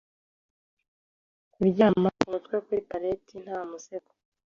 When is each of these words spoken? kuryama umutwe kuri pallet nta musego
kuryama 1.53 2.09
umutwe 2.25 2.55
kuri 2.65 2.81
pallet 2.89 3.25
nta 3.43 3.59
musego 3.69 4.11